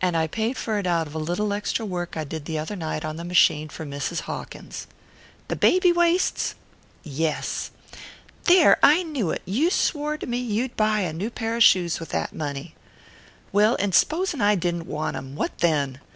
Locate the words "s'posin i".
13.94-14.56